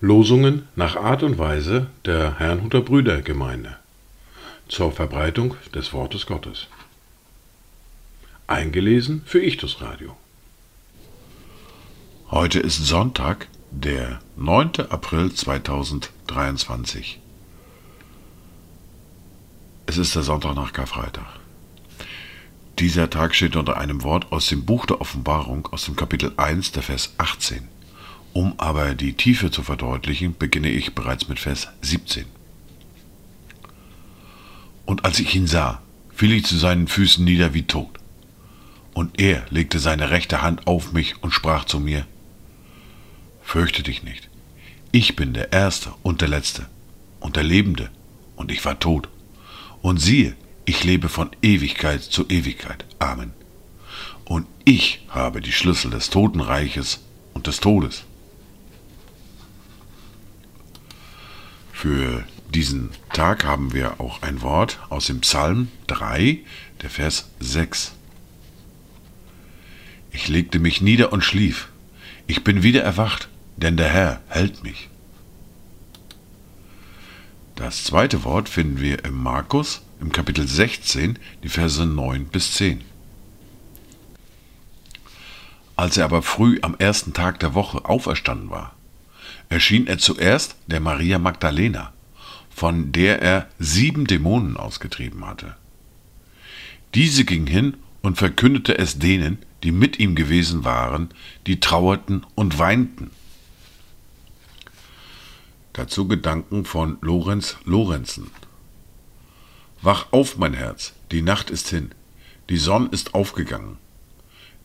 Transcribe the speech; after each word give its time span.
Losungen 0.00 0.68
nach 0.74 0.96
Art 0.96 1.22
und 1.22 1.36
Weise 1.36 1.88
der 2.06 2.38
Herrnhuter 2.38 2.80
Brüdergemeinde 2.80 3.76
zur 4.68 4.90
Verbreitung 4.90 5.54
des 5.74 5.92
Wortes 5.92 6.24
Gottes. 6.26 6.68
Eingelesen 8.46 9.22
für 9.26 9.42
Ichtus 9.42 9.82
Radio. 9.82 10.16
Heute 12.30 12.60
ist 12.60 12.86
Sonntag, 12.86 13.48
der 13.70 14.20
9. 14.36 14.86
April 14.88 15.32
2023. 15.32 17.20
Es 19.84 19.98
ist 19.98 20.14
der 20.14 20.22
Sonntag 20.22 20.54
nach 20.54 20.72
Karfreitag. 20.72 21.45
Dieser 22.78 23.08
Tag 23.08 23.34
steht 23.34 23.56
unter 23.56 23.78
einem 23.78 24.02
Wort 24.02 24.32
aus 24.32 24.48
dem 24.48 24.66
Buch 24.66 24.84
der 24.84 25.00
Offenbarung 25.00 25.66
aus 25.68 25.86
dem 25.86 25.96
Kapitel 25.96 26.34
1, 26.36 26.72
der 26.72 26.82
Vers 26.82 27.14
18. 27.16 27.68
Um 28.34 28.52
aber 28.58 28.94
die 28.94 29.14
Tiefe 29.14 29.50
zu 29.50 29.62
verdeutlichen, 29.62 30.36
beginne 30.38 30.68
ich 30.68 30.94
bereits 30.94 31.26
mit 31.26 31.38
Vers 31.38 31.68
17. 31.80 32.26
Und 34.84 35.06
als 35.06 35.18
ich 35.20 35.34
ihn 35.34 35.46
sah, 35.46 35.80
fiel 36.14 36.32
ich 36.32 36.44
zu 36.44 36.58
seinen 36.58 36.86
Füßen 36.86 37.24
nieder 37.24 37.54
wie 37.54 37.62
tot. 37.62 37.88
Und 38.92 39.18
er 39.22 39.46
legte 39.48 39.78
seine 39.78 40.10
rechte 40.10 40.42
Hand 40.42 40.66
auf 40.66 40.92
mich 40.92 41.22
und 41.22 41.32
sprach 41.32 41.64
zu 41.64 41.80
mir, 41.80 42.06
Fürchte 43.42 43.84
dich 43.84 44.02
nicht, 44.02 44.28
ich 44.92 45.16
bin 45.16 45.32
der 45.32 45.50
Erste 45.50 45.94
und 46.02 46.20
der 46.20 46.28
Letzte 46.28 46.66
und 47.20 47.36
der 47.36 47.42
Lebende, 47.42 47.90
und 48.36 48.52
ich 48.52 48.62
war 48.66 48.78
tot. 48.78 49.08
Und 49.80 49.96
siehe, 49.98 50.36
ich 50.66 50.84
lebe 50.84 51.08
von 51.08 51.30
Ewigkeit 51.42 52.02
zu 52.02 52.28
Ewigkeit. 52.28 52.84
Amen. 52.98 53.32
Und 54.24 54.46
ich 54.64 55.06
habe 55.08 55.40
die 55.40 55.52
Schlüssel 55.52 55.92
des 55.92 56.10
Totenreiches 56.10 57.00
und 57.32 57.46
des 57.46 57.60
Todes. 57.60 58.04
Für 61.72 62.24
diesen 62.52 62.90
Tag 63.12 63.44
haben 63.44 63.72
wir 63.72 64.00
auch 64.00 64.22
ein 64.22 64.42
Wort 64.42 64.80
aus 64.88 65.06
dem 65.06 65.20
Psalm 65.20 65.68
3, 65.86 66.40
der 66.82 66.90
Vers 66.90 67.30
6. 67.38 67.92
Ich 70.10 70.26
legte 70.28 70.58
mich 70.58 70.80
nieder 70.80 71.12
und 71.12 71.22
schlief. 71.22 71.68
Ich 72.26 72.42
bin 72.42 72.62
wieder 72.64 72.82
erwacht, 72.82 73.28
denn 73.56 73.76
der 73.76 73.88
Herr 73.88 74.20
hält 74.28 74.64
mich. 74.64 74.88
Das 77.54 77.84
zweite 77.84 78.24
Wort 78.24 78.48
finden 78.48 78.80
wir 78.80 79.04
im 79.04 79.22
Markus 79.22 79.82
im 80.00 80.12
Kapitel 80.12 80.46
16, 80.46 81.18
die 81.42 81.48
Verse 81.48 81.84
9 81.84 82.26
bis 82.26 82.54
10. 82.54 82.82
Als 85.76 85.96
er 85.96 86.04
aber 86.04 86.22
früh 86.22 86.58
am 86.62 86.74
ersten 86.78 87.12
Tag 87.12 87.38
der 87.40 87.54
Woche 87.54 87.84
auferstanden 87.84 88.50
war, 88.50 88.74
erschien 89.48 89.86
er 89.86 89.98
zuerst 89.98 90.56
der 90.66 90.80
Maria 90.80 91.18
Magdalena, 91.18 91.92
von 92.50 92.92
der 92.92 93.20
er 93.20 93.48
sieben 93.58 94.06
Dämonen 94.06 94.56
ausgetrieben 94.56 95.26
hatte. 95.26 95.54
Diese 96.94 97.24
ging 97.24 97.46
hin 97.46 97.76
und 98.00 98.16
verkündete 98.16 98.78
es 98.78 98.98
denen, 98.98 99.38
die 99.62 99.72
mit 99.72 99.98
ihm 99.98 100.14
gewesen 100.14 100.64
waren, 100.64 101.10
die 101.46 101.60
trauerten 101.60 102.24
und 102.34 102.58
weinten. 102.58 103.10
Dazu 105.74 106.08
Gedanken 106.08 106.64
von 106.64 106.96
Lorenz 107.02 107.58
Lorenzen. 107.64 108.30
Wach 109.82 110.06
auf, 110.10 110.36
mein 110.36 110.54
Herz, 110.54 110.94
die 111.12 111.22
Nacht 111.22 111.50
ist 111.50 111.68
hin, 111.68 111.90
die 112.48 112.56
Sonne 112.56 112.88
ist 112.90 113.14
aufgegangen. 113.14 113.78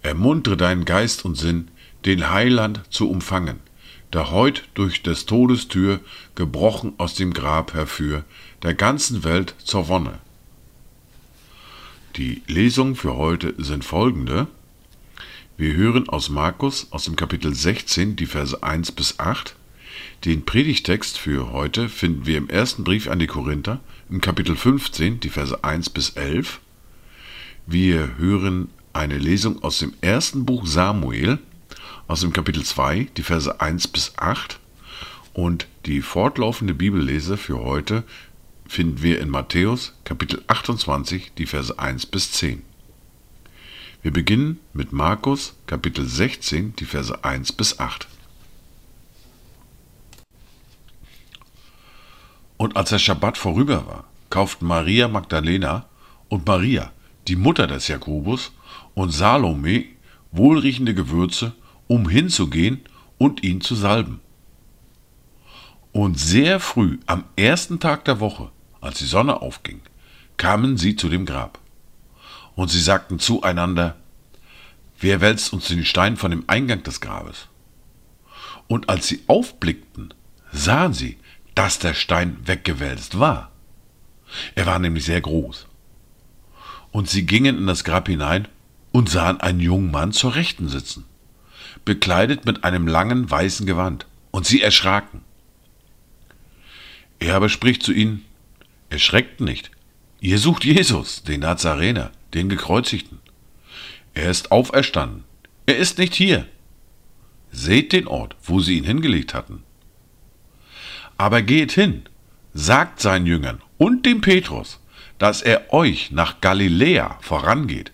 Ermuntre 0.02 0.58
deinen 0.58 0.86
Geist 0.86 1.26
und 1.26 1.36
Sinn, 1.36 1.70
den 2.06 2.30
Heiland 2.31 2.81
zu 2.90 3.09
umfangen 3.09 3.59
der 4.14 4.31
heut 4.31 4.68
durch 4.73 5.03
des 5.03 5.25
Todes 5.25 5.68
Tür 5.68 6.00
gebrochen 6.36 6.94
aus 6.97 7.16
dem 7.16 7.34
Grab 7.34 7.74
herfür, 7.74 8.24
der 8.63 8.74
ganzen 8.74 9.24
Welt 9.24 9.56
zur 9.63 9.88
Wonne. 9.88 10.19
Die 12.18 12.41
Lesungen 12.47 12.96
für 12.96 13.16
heute 13.16 13.53
sind 13.57 13.86
folgende. 13.86 14.47
Wir 15.57 15.74
hören 15.74 16.09
aus 16.09 16.30
Markus 16.30 16.88
aus 16.91 17.06
dem 17.06 17.16
Kapitel 17.16 17.53
16 17.53 18.16
die 18.16 18.25
Verse 18.25 18.62
1 18.62 18.91
bis 18.91 19.19
8. 19.19 19.56
Den 20.24 20.46
Predigtext 20.46 21.18
für 21.18 21.52
heute 21.52 21.90
finden 21.90 22.28
wir 22.28 22.38
im 22.38 22.48
ersten 22.48 22.84
Brief 22.84 23.08
an 23.08 23.18
die 23.18 23.26
Korinther 23.26 23.80
im 24.08 24.22
Kapitel 24.22 24.56
15 24.56 25.20
die 25.20 25.30
Verse 25.30 25.64
1 25.64 25.90
bis 25.90 26.12
11. 26.12 26.59
Wir 27.66 28.20
hören 28.20 28.70
eine 28.94 29.18
Lesung 29.18 29.64
aus 29.64 29.80
dem 29.80 29.94
ersten 30.02 30.46
Buch 30.46 30.68
Samuel 30.68 31.40
aus 32.08 32.22
dem 32.22 32.34
Kapitel 32.34 32.64
2, 32.64 33.08
die 33.18 33.24
Verse 33.24 33.60
1 33.60 33.88
bis 33.88 34.14
8. 34.18 34.60
Und 35.34 35.66
die 35.88 36.02
fortlaufende 36.04 36.76
Bibellese 36.76 37.36
für 37.36 37.60
heute 37.64 38.04
finden 38.68 39.02
wir 39.02 39.20
in 39.22 39.30
Matthäus 39.30 39.96
Kapitel 40.04 40.44
28, 40.46 41.31
die 41.36 41.48
Verse 41.48 41.80
1 41.80 42.06
bis 42.06 42.31
10. 42.34 42.62
Wir 44.04 44.12
beginnen 44.12 44.60
mit 44.72 44.94
Markus 44.94 45.56
Kapitel 45.66 46.06
16, 46.06 46.76
die 46.76 46.86
Verse 46.86 47.24
1 47.24 47.54
bis 47.54 47.80
8. 47.80 48.08
Und 52.62 52.78
als 52.78 52.92
der 52.92 53.00
Schabbat 53.00 53.40
vorüber 53.40 53.88
war, 53.88 54.04
kauften 54.30 54.68
Maria 54.68 55.08
Magdalena 55.08 55.88
und 56.30 56.46
Maria, 56.46 56.92
die 57.28 57.36
Mutter 57.36 57.66
des 57.66 57.88
Jakobus, 57.88 58.52
und 58.94 59.10
Salome 59.10 59.86
wohlriechende 60.32 60.94
Gewürze 60.94 61.54
um 61.88 62.08
hinzugehen 62.08 62.82
und 63.18 63.44
ihn 63.44 63.62
zu 63.62 63.74
salben. 63.74 64.22
Und 65.92 66.20
sehr 66.20 66.60
früh 66.60 67.00
am 67.08 67.24
ersten 67.36 67.80
Tag 67.80 68.06
der 68.06 68.20
Woche, 68.20 68.52
als 68.80 69.00
die 69.00 69.06
Sonne 69.06 69.42
aufging, 69.42 69.82
kamen 70.38 70.78
sie 70.78 70.96
zu 70.96 71.10
dem 71.10 71.26
Grab. 71.26 71.58
Und 72.54 72.70
sie 72.70 72.82
sagten 72.82 73.18
zueinander, 73.18 73.96
Wer 75.00 75.20
wälzt 75.20 75.52
uns 75.52 75.68
den 75.68 75.84
Stein 75.84 76.16
von 76.16 76.30
dem 76.30 76.44
Eingang 76.46 76.84
des 76.84 77.02
Grabes? 77.02 77.48
Und 78.68 78.88
als 78.88 79.08
sie 79.08 79.24
aufblickten, 79.26 80.14
sahen 80.52 80.94
sie, 80.94 81.18
dass 81.56 81.79
der 81.79 81.94
Stein 81.94 82.38
weggewälzt 82.45 83.19
war. 83.19 83.51
Er 84.56 84.66
war 84.66 84.79
nämlich 84.79 85.06
sehr 85.06 85.22
groß. 85.22 85.67
Und 86.91 87.09
sie 87.09 87.25
gingen 87.25 87.57
in 87.57 87.67
das 87.67 87.84
Grab 87.84 88.07
hinein 88.07 88.47
und 88.91 89.09
sahen 89.09 89.39
einen 89.39 89.59
jungen 89.59 89.91
Mann 89.91 90.12
zur 90.12 90.35
Rechten 90.35 90.67
sitzen 90.67 91.06
bekleidet 91.85 92.45
mit 92.45 92.63
einem 92.63 92.88
langen 92.88 93.29
weißen 93.29 93.66
Gewand, 93.66 94.06
und 94.31 94.45
sie 94.45 94.62
erschraken. 94.62 95.22
Er 97.19 97.35
aber 97.35 97.50
spricht 97.50 97.83
zu 97.83 97.91
ihnen, 97.91 98.25
erschreckt 98.89 99.41
nicht, 99.41 99.72
ihr 100.22 100.39
sucht 100.39 100.63
Jesus, 100.63 101.23
den 101.23 101.41
Nazarener, 101.41 102.12
den 102.33 102.47
Gekreuzigten. 102.47 103.19
Er 104.13 104.31
ist 104.31 104.51
auferstanden, 104.51 105.25
er 105.66 105.78
ist 105.78 105.97
nicht 105.97 106.16
hier. 106.16 106.47
Seht 107.51 107.91
den 107.91 108.07
Ort, 108.07 108.38
wo 108.44 108.62
sie 108.62 108.78
ihn 108.78 108.85
hingelegt 108.85 109.33
hatten. 109.33 109.63
Aber 111.22 111.44
geht 111.44 111.72
hin, 111.72 112.02
sagt 112.56 113.00
seinen 113.00 113.28
Jüngern 113.28 113.62
und 113.78 114.08
dem 114.08 114.22
Petrus, 114.22 114.80
dass 115.20 115.44
er 115.44 115.72
euch 115.72 116.09
nach 116.09 116.42
Galiläa 116.42 117.20
vorangeht. 117.22 117.92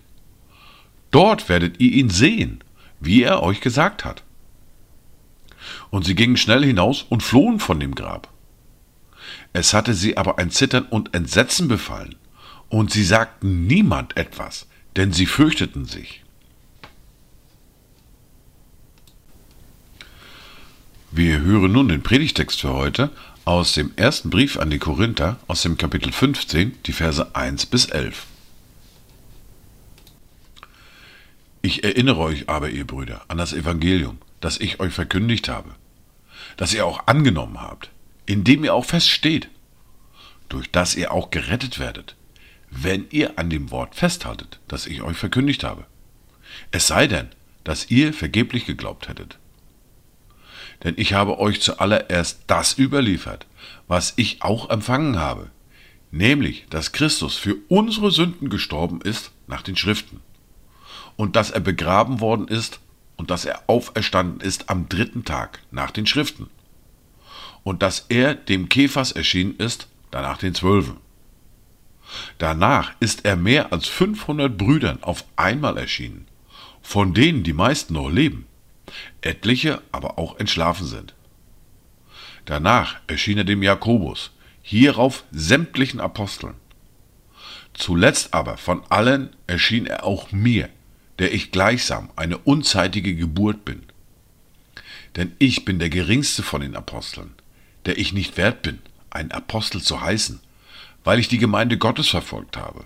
Dort 1.10 1.50
werdet 1.50 1.78
ihr 1.78 1.92
ihn 1.92 2.08
sehen, 2.08 2.64
wie 3.00 3.22
er 3.22 3.42
euch 3.42 3.60
gesagt 3.60 4.06
hat. 4.06 4.22
Und 5.90 6.06
sie 6.06 6.14
gingen 6.14 6.38
schnell 6.38 6.64
hinaus 6.64 7.02
und 7.02 7.22
flohen 7.22 7.60
von 7.60 7.78
dem 7.78 7.94
Grab. 7.94 8.32
Es 9.52 9.74
hatte 9.74 9.92
sie 9.92 10.16
aber 10.16 10.38
ein 10.38 10.50
Zittern 10.50 10.84
und 10.84 11.14
Entsetzen 11.14 11.68
befallen, 11.68 12.16
und 12.70 12.90
sie 12.90 13.04
sagten 13.04 13.66
niemand 13.66 14.16
etwas, 14.16 14.68
denn 14.96 15.12
sie 15.12 15.26
fürchteten 15.26 15.84
sich. 15.84 16.24
Wir 21.10 21.40
hören 21.40 21.72
nun 21.72 21.88
den 21.88 22.02
Predigtext 22.02 22.60
für 22.60 22.74
heute 22.74 23.10
aus 23.48 23.72
dem 23.72 23.92
ersten 23.96 24.28
Brief 24.28 24.58
an 24.58 24.68
die 24.68 24.78
Korinther 24.78 25.38
aus 25.46 25.62
dem 25.62 25.78
Kapitel 25.78 26.12
15, 26.12 26.82
die 26.84 26.92
Verse 26.92 27.34
1 27.34 27.64
bis 27.64 27.86
11. 27.86 28.26
Ich 31.62 31.82
erinnere 31.82 32.18
euch 32.18 32.50
aber, 32.50 32.68
ihr 32.68 32.86
Brüder, 32.86 33.24
an 33.28 33.38
das 33.38 33.54
Evangelium, 33.54 34.18
das 34.42 34.60
ich 34.60 34.80
euch 34.80 34.92
verkündigt 34.92 35.48
habe, 35.48 35.70
das 36.58 36.74
ihr 36.74 36.84
auch 36.84 37.06
angenommen 37.06 37.58
habt, 37.58 37.88
in 38.26 38.44
dem 38.44 38.64
ihr 38.64 38.74
auch 38.74 38.84
feststeht, 38.84 39.48
durch 40.50 40.70
das 40.70 40.94
ihr 40.94 41.10
auch 41.10 41.30
gerettet 41.30 41.78
werdet, 41.78 42.16
wenn 42.68 43.06
ihr 43.08 43.38
an 43.38 43.48
dem 43.48 43.70
Wort 43.70 43.94
festhaltet, 43.94 44.60
das 44.68 44.86
ich 44.86 45.00
euch 45.00 45.16
verkündigt 45.16 45.64
habe. 45.64 45.86
Es 46.70 46.86
sei 46.86 47.06
denn, 47.06 47.28
dass 47.64 47.90
ihr 47.90 48.12
vergeblich 48.12 48.66
geglaubt 48.66 49.08
hättet. 49.08 49.38
Denn 50.84 50.94
ich 50.96 51.12
habe 51.12 51.38
euch 51.38 51.60
zuallererst 51.60 52.42
das 52.46 52.78
überliefert, 52.78 53.46
was 53.88 54.12
ich 54.16 54.42
auch 54.42 54.70
empfangen 54.70 55.18
habe, 55.18 55.50
nämlich, 56.10 56.66
dass 56.70 56.92
Christus 56.92 57.36
für 57.36 57.56
unsere 57.68 58.10
Sünden 58.10 58.48
gestorben 58.48 59.00
ist 59.02 59.32
nach 59.46 59.62
den 59.62 59.76
Schriften 59.76 60.20
und 61.16 61.36
dass 61.36 61.50
er 61.50 61.60
begraben 61.60 62.20
worden 62.20 62.46
ist 62.48 62.80
und 63.16 63.30
dass 63.30 63.44
er 63.44 63.64
auferstanden 63.66 64.40
ist 64.40 64.70
am 64.70 64.88
dritten 64.88 65.24
Tag 65.24 65.60
nach 65.70 65.90
den 65.90 66.06
Schriften 66.06 66.48
und 67.64 67.82
dass 67.82 68.06
er 68.08 68.34
dem 68.34 68.68
Kephas 68.68 69.12
erschienen 69.12 69.56
ist, 69.56 69.88
danach 70.10 70.38
den 70.38 70.54
Zwölfen. 70.54 70.96
Danach 72.38 72.92
ist 73.00 73.24
er 73.24 73.36
mehr 73.36 73.72
als 73.72 73.86
500 73.88 74.56
Brüdern 74.56 75.02
auf 75.02 75.24
einmal 75.36 75.76
erschienen, 75.76 76.26
von 76.80 77.12
denen 77.12 77.42
die 77.42 77.52
meisten 77.52 77.92
noch 77.94 78.08
leben, 78.08 78.46
etliche 79.28 79.82
aber 79.92 80.18
auch 80.18 80.38
entschlafen 80.38 80.86
sind. 80.86 81.14
Danach 82.46 82.96
erschien 83.06 83.38
er 83.38 83.44
dem 83.44 83.62
Jakobus, 83.62 84.30
hierauf 84.62 85.24
sämtlichen 85.30 86.00
Aposteln. 86.00 86.54
Zuletzt 87.74 88.34
aber 88.34 88.56
von 88.56 88.82
allen 88.88 89.30
erschien 89.46 89.86
er 89.86 90.04
auch 90.04 90.32
mir, 90.32 90.68
der 91.18 91.32
ich 91.32 91.52
gleichsam 91.52 92.10
eine 92.16 92.38
unzeitige 92.38 93.14
Geburt 93.14 93.64
bin. 93.64 93.82
Denn 95.16 95.34
ich 95.38 95.64
bin 95.64 95.78
der 95.78 95.90
geringste 95.90 96.42
von 96.42 96.60
den 96.60 96.74
Aposteln, 96.74 97.34
der 97.86 97.98
ich 97.98 98.12
nicht 98.12 98.36
wert 98.36 98.62
bin, 98.62 98.78
ein 99.10 99.30
Apostel 99.32 99.82
zu 99.82 100.00
heißen, 100.00 100.40
weil 101.04 101.18
ich 101.18 101.28
die 101.28 101.38
Gemeinde 101.38 101.78
Gottes 101.78 102.08
verfolgt 102.08 102.56
habe. 102.56 102.84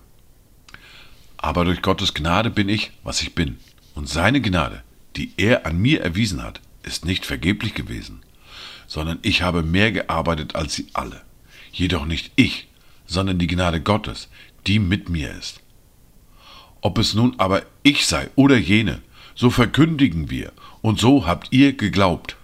Aber 1.36 1.64
durch 1.64 1.82
Gottes 1.82 2.14
Gnade 2.14 2.50
bin 2.50 2.68
ich, 2.68 2.92
was 3.02 3.22
ich 3.22 3.34
bin, 3.34 3.58
und 3.94 4.08
seine 4.08 4.40
Gnade, 4.40 4.82
die 5.16 5.32
er 5.36 5.66
an 5.66 5.78
mir 5.78 6.02
erwiesen 6.02 6.42
hat, 6.42 6.60
ist 6.82 7.04
nicht 7.04 7.26
vergeblich 7.26 7.74
gewesen, 7.74 8.20
sondern 8.86 9.18
ich 9.22 9.42
habe 9.42 9.62
mehr 9.62 9.92
gearbeitet 9.92 10.54
als 10.54 10.74
sie 10.74 10.86
alle. 10.92 11.22
Jedoch 11.72 12.04
nicht 12.04 12.32
ich, 12.36 12.68
sondern 13.06 13.38
die 13.38 13.46
Gnade 13.46 13.80
Gottes, 13.80 14.28
die 14.66 14.78
mit 14.78 15.08
mir 15.08 15.32
ist. 15.32 15.60
Ob 16.80 16.98
es 16.98 17.14
nun 17.14 17.38
aber 17.38 17.62
ich 17.82 18.06
sei 18.06 18.28
oder 18.34 18.56
jene, 18.56 19.00
so 19.34 19.50
verkündigen 19.50 20.30
wir, 20.30 20.52
und 20.82 20.98
so 20.98 21.26
habt 21.26 21.52
ihr 21.52 21.72
geglaubt. 21.74 22.36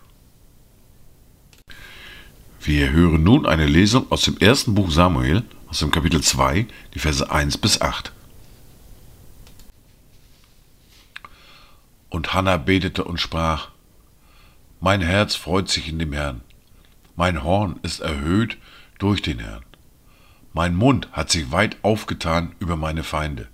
Wir 2.61 2.91
hören 2.91 3.23
nun 3.23 3.47
eine 3.47 3.67
Lesung 3.67 4.11
aus 4.11 4.23
dem 4.23 4.38
ersten 4.38 4.75
Buch 4.75 4.91
Samuel, 4.91 5.43
aus 5.69 5.81
dem 5.81 5.91
Kapitel 5.91 6.23
2, 6.23 6.67
die 6.94 6.99
Verse 6.99 7.31
1 7.31 7.59
bis 7.59 7.81
8. 7.81 8.12
Und 12.08 12.32
Hannah 12.34 12.56
betete 12.56 13.05
und 13.05 13.20
sprach, 13.20 13.70
Mein 14.81 15.00
Herz 15.00 15.34
freut 15.34 15.69
sich 15.69 15.88
in 15.88 15.99
dem 15.99 16.12
Herrn, 16.12 16.43
mein 17.16 17.43
Horn 17.43 17.81
ist 17.82 17.99
erhöht 17.99 18.58
durch 18.99 19.22
den 19.22 19.40
Herrn. 19.40 19.64
Mein 20.52 20.75
Mund 20.75 21.08
hat 21.12 21.31
sich 21.31 21.50
weit 21.50 21.76
aufgetan 21.82 22.55
über 22.60 22.76
meine 22.76 23.02
Feinde, 23.02 23.49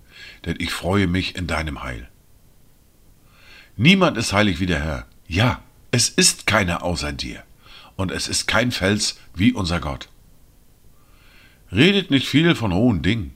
denn 0.45 0.55
ich 0.59 0.71
freue 0.71 1.07
mich 1.07 1.35
in 1.35 1.47
deinem 1.47 1.83
Heil. 1.83 2.07
Niemand 3.75 4.17
ist 4.17 4.33
heilig 4.33 4.59
wie 4.59 4.67
der 4.67 4.83
Herr. 4.83 5.05
Ja, 5.27 5.61
es 5.91 6.09
ist 6.09 6.45
keiner 6.45 6.83
außer 6.83 7.11
dir, 7.11 7.43
und 7.95 8.11
es 8.11 8.27
ist 8.27 8.47
kein 8.47 8.71
Fels 8.71 9.19
wie 9.33 9.51
unser 9.51 9.79
Gott. 9.79 10.09
Redet 11.71 12.11
nicht 12.11 12.27
viel 12.27 12.55
von 12.55 12.73
hohen 12.73 13.01
Dingen, 13.01 13.35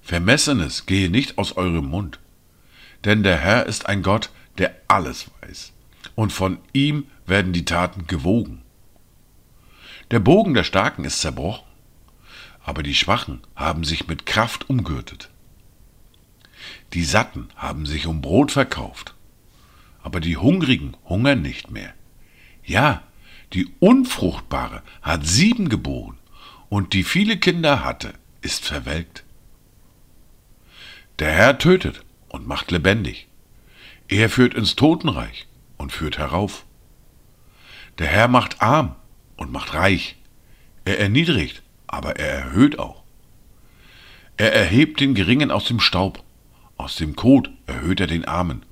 Vermessenes 0.00 0.86
gehe 0.86 1.10
nicht 1.10 1.36
aus 1.36 1.56
eurem 1.56 1.86
Mund, 1.86 2.18
denn 3.04 3.22
der 3.22 3.36
Herr 3.36 3.66
ist 3.66 3.86
ein 3.86 4.02
Gott, 4.02 4.30
der 4.58 4.74
alles 4.88 5.30
weiß, 5.40 5.72
und 6.14 6.32
von 6.32 6.58
ihm 6.72 7.06
werden 7.26 7.52
die 7.52 7.64
Taten 7.64 8.06
gewogen. 8.06 8.62
Der 10.10 10.20
Bogen 10.20 10.54
der 10.54 10.64
Starken 10.64 11.04
ist 11.04 11.20
zerbrochen, 11.20 11.66
aber 12.64 12.82
die 12.82 12.94
Schwachen 12.94 13.40
haben 13.54 13.84
sich 13.84 14.06
mit 14.08 14.26
Kraft 14.26 14.68
umgürtet. 14.70 15.30
Die 16.92 17.04
Satten 17.04 17.48
haben 17.56 17.86
sich 17.86 18.06
um 18.06 18.20
Brot 18.20 18.52
verkauft, 18.52 19.14
aber 20.02 20.20
die 20.20 20.36
Hungrigen 20.36 20.96
hungern 21.04 21.42
nicht 21.42 21.70
mehr. 21.70 21.92
Ja, 22.64 23.02
die 23.52 23.68
Unfruchtbare 23.80 24.82
hat 25.02 25.26
sieben 25.26 25.68
geboren, 25.68 26.18
und 26.68 26.92
die 26.92 27.04
viele 27.04 27.38
Kinder 27.38 27.84
hatte, 27.84 28.14
ist 28.40 28.64
verwelkt. 28.64 29.24
Der 31.18 31.32
Herr 31.32 31.58
tötet 31.58 32.04
und 32.28 32.46
macht 32.46 32.70
lebendig. 32.70 33.25
Er 34.08 34.30
führt 34.30 34.54
ins 34.54 34.76
Totenreich 34.76 35.46
und 35.78 35.92
führt 35.92 36.18
herauf. 36.18 36.64
Der 37.98 38.06
Herr 38.06 38.28
macht 38.28 38.62
arm 38.62 38.94
und 39.36 39.50
macht 39.50 39.74
reich. 39.74 40.16
Er 40.84 41.00
erniedrigt, 41.00 41.62
aber 41.86 42.16
er 42.16 42.44
erhöht 42.44 42.78
auch. 42.78 43.02
Er 44.36 44.52
erhebt 44.52 45.00
den 45.00 45.14
Geringen 45.14 45.50
aus 45.50 45.64
dem 45.64 45.80
Staub, 45.80 46.22
aus 46.76 46.96
dem 46.96 47.16
Kot 47.16 47.50
erhöht 47.66 48.00
er 48.00 48.06
den 48.06 48.26
Armen, 48.26 48.64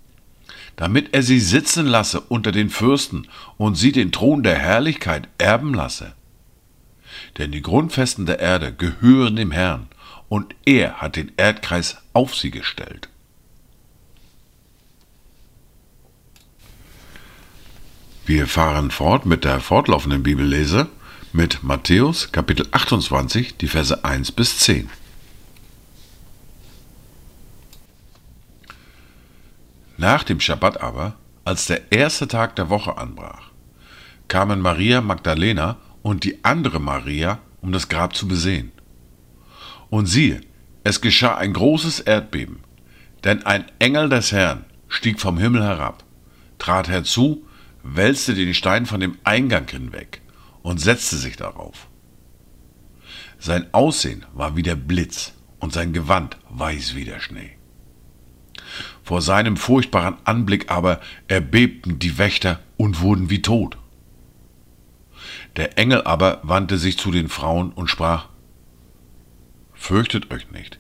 damit 0.77 1.15
er 1.15 1.23
sie 1.23 1.41
sitzen 1.41 1.87
lasse 1.87 2.21
unter 2.21 2.53
den 2.53 2.69
Fürsten 2.69 3.27
und 3.57 3.77
sie 3.77 3.93
den 3.93 4.13
Thron 4.13 4.43
der 4.43 4.59
Herrlichkeit 4.59 5.29
erben 5.39 5.73
lasse. 5.73 6.15
Denn 7.39 7.51
die 7.51 7.63
Grundfesten 7.63 8.27
der 8.27 8.41
Erde 8.41 8.73
gehören 8.73 9.37
dem 9.37 9.51
Herrn, 9.51 9.89
und 10.29 10.55
er 10.65 11.01
hat 11.01 11.17
den 11.17 11.33
Erdkreis 11.37 11.99
auf 12.13 12.35
sie 12.35 12.51
gestellt. 12.51 13.09
Wir 18.27 18.47
fahren 18.47 18.91
fort 18.91 19.27
mit 19.27 19.45
der 19.45 19.61
fortlaufenden 19.61 20.23
Bibellese 20.23 20.89
mit 21.35 21.63
Matthäus 21.63 22.33
Kapitel 22.33 22.67
28, 22.71 23.59
die 23.59 23.69
Verse 23.69 24.03
1 24.03 24.33
bis 24.33 24.61
10. 24.61 24.89
Nach 29.99 30.25
dem 30.25 30.41
Schabbat 30.41 30.81
aber, 30.81 31.17
als 31.45 31.67
der 31.67 31.93
erste 31.93 32.27
Tag 32.27 32.57
der 32.57 32.71
Woche 32.71 32.97
anbrach, 32.97 33.51
kamen 34.27 34.63
Maria 34.63 35.03
Magdalena 35.03 35.77
und 36.01 36.25
die 36.25 36.43
andere 36.45 36.81
Maria, 36.81 37.41
um 37.61 37.73
das 37.73 37.91
Grab 37.91 38.17
zu 38.17 38.27
besehen. 38.27 38.73
Und 39.91 40.07
siehe, 40.07 40.41
es 40.83 41.03
geschah 41.03 41.35
ein 41.35 41.53
großes 41.53 42.01
Erdbeben, 42.01 42.61
denn 43.23 43.45
ein 43.45 43.67
Engel 43.81 44.09
des 44.09 44.33
Herrn 44.33 44.65
stieg 44.89 45.21
vom 45.21 45.37
Himmel 45.37 45.63
herab, 45.63 46.05
trat 46.59 46.89
herzu, 46.89 47.45
wälzte 47.85 48.35
den 48.35 48.55
Stein 48.55 48.87
von 48.87 48.99
dem 48.99 49.19
Eingang 49.23 49.69
hinweg 49.69 50.23
und 50.63 50.81
setzte 50.81 51.17
sich 51.17 51.37
darauf. 51.37 51.89
Sein 53.39 53.73
Aussehen 53.73 54.25
war 54.33 54.57
wie 54.57 54.63
der 54.63 54.75
Blitz 54.75 55.35
und 55.61 55.73
sein 55.73 55.93
Gewand 55.93 56.39
weiß 56.49 56.95
wie 56.97 57.05
der 57.05 57.21
Schnee. 57.21 57.57
Vor 59.03 59.21
seinem 59.21 59.59
furchtbaren 59.59 60.17
Anblick 60.25 60.71
aber 60.71 61.01
erbebten 61.29 61.99
die 61.99 62.17
Wächter 62.17 62.61
und 62.79 63.03
wurden 63.03 63.29
wie 63.29 63.43
tot. 63.43 63.77
Der 65.57 65.79
Engel 65.79 66.03
aber 66.03 66.41
wandte 66.43 66.79
sich 66.79 66.99
zu 66.99 67.11
den 67.11 67.29
Frauen 67.29 67.71
und 67.71 67.89
sprach, 67.89 68.29
Fürchtet 69.75 70.33
euch 70.33 70.51
nicht. 70.51 70.79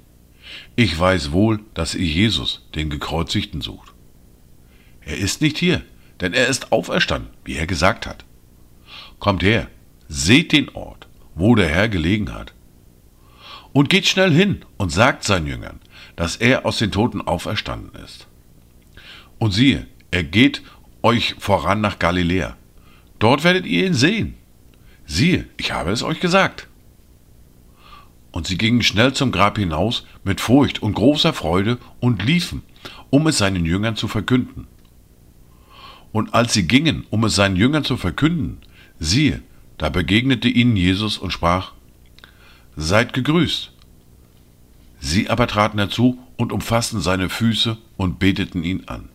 Ich 0.77 0.99
weiß 0.99 1.33
wohl, 1.33 1.61
dass 1.75 1.95
ihr 1.95 2.07
Jesus, 2.07 2.67
den 2.75 2.89
Gekreuzigten, 2.89 3.61
sucht. 3.61 3.93
Er 5.03 5.19
ist 5.19 5.43
nicht 5.43 5.59
hier, 5.59 5.83
denn 6.21 6.33
er 6.33 6.49
ist 6.49 6.73
auferstanden, 6.73 7.31
wie 7.45 7.57
er 7.57 7.67
gesagt 7.67 8.07
hat. 8.07 8.25
Kommt 9.19 9.43
her, 9.43 9.69
seht 10.09 10.53
den 10.53 10.69
Ort, 10.71 11.09
wo 11.35 11.55
der 11.55 11.69
Herr 11.69 11.89
gelegen 11.89 12.33
hat. 12.33 12.55
Und 13.73 13.91
geht 13.91 14.07
schnell 14.07 14.31
hin 14.31 14.65
und 14.77 14.91
sagt 14.91 15.25
seinen 15.25 15.47
Jüngern, 15.47 15.81
dass 16.17 16.37
er 16.37 16.65
aus 16.65 16.79
den 16.79 16.93
Toten 16.93 17.21
auferstanden 17.21 18.01
ist. 18.03 18.29
Und 19.39 19.53
siehe, 19.53 19.87
er 20.11 20.23
geht 20.23 20.63
euch 21.03 21.35
voran 21.39 21.81
nach 21.81 21.99
Galiläa. 21.99 22.57
Dort 23.19 23.45
werdet 23.45 23.67
ihr 23.67 23.87
ihn 23.87 23.95
sehen. 23.95 24.35
Siehe, 25.07 25.49
ich 25.57 25.73
habe 25.73 25.91
es 25.91 26.03
euch 26.03 26.21
gesagt. 26.21 26.69
Und 28.31 28.47
sie 28.47 28.59
gingen 28.59 28.83
schnell 28.83 29.13
zum 29.13 29.33
Grab 29.33 29.59
hinaus 29.59 30.07
mit 30.25 30.41
Furcht 30.41 30.83
und 30.83 30.95
großer 30.95 31.33
Freude 31.33 31.79
und 32.01 32.25
liefen, 32.25 32.63
um 33.11 33.27
es 33.27 33.39
seinen 33.39 33.65
Jüngern 33.65 33.97
zu 33.97 34.09
verkünden. 34.09 34.67
Und 36.15 36.33
als 36.33 36.53
sie 36.53 36.69
gingen, 36.69 37.05
um 37.11 37.25
es 37.25 37.35
seinen 37.35 37.57
Jüngern 37.57 37.83
zu 37.83 37.97
verkünden, 37.97 38.59
siehe, 39.01 39.43
da 39.79 39.89
begegnete 39.89 40.47
ihnen 40.47 40.77
Jesus 40.77 41.19
und 41.19 41.33
sprach, 41.33 41.73
Seid 42.77 43.13
gegrüßt. 43.13 43.73
Sie 45.01 45.29
aber 45.29 45.49
traten 45.49 45.79
herzu 45.79 46.17
und 46.37 46.53
umfassten 46.53 47.01
seine 47.01 47.29
Füße 47.29 47.79
und 47.97 48.21
beteten 48.21 48.63
ihn 48.63 48.85
an. 48.87 49.09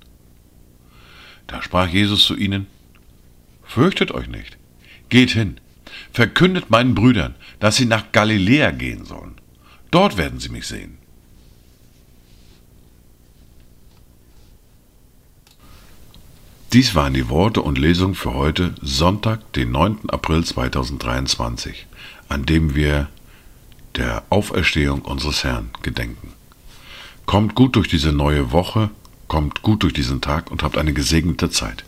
Da 1.48 1.62
sprach 1.62 1.88
Jesus 1.88 2.26
zu 2.26 2.36
ihnen, 2.36 2.68
Fürchtet 3.64 4.12
euch 4.12 4.28
nicht, 4.28 4.58
geht 5.08 5.30
hin, 5.30 5.56
verkündet 6.12 6.70
meinen 6.70 6.96
Brüdern, 6.96 7.36
dass 7.62 7.78
sie 7.78 7.86
nach 7.86 8.12
Galiläa 8.12 8.72
gehen 8.72 9.06
sollen. 9.06 9.36
Dort 9.90 10.18
werden 10.18 10.42
sie 10.42 10.50
mich 10.50 10.68
sehen. 10.68 10.98
Dies 16.74 16.94
waren 16.96 17.14
die 17.14 17.30
Worte 17.30 17.62
und 17.62 17.78
Lesungen 17.78 18.16
für 18.16 18.34
heute, 18.34 18.76
Sonntag, 18.82 19.54
den 19.54 19.72
9. 19.72 20.10
April 20.10 20.44
2023, 20.44 21.88
an 22.28 22.46
dem 22.46 22.76
wir 22.76 23.10
der 23.96 24.24
Auferstehung 24.30 25.02
unseres 25.02 25.44
Herrn 25.44 25.72
gedenken. 25.82 26.34
Kommt 27.26 27.56
gut 27.56 27.76
durch 27.76 27.88
diese 27.88 28.12
neue 28.12 28.52
Woche 28.52 28.92
Kommt 29.30 29.62
gut 29.62 29.84
durch 29.84 29.94
diesen 29.94 30.22
Tag 30.22 30.50
und 30.50 30.64
habt 30.64 30.76
eine 30.76 30.92
gesegnete 30.92 31.52
Zeit. 31.52 31.86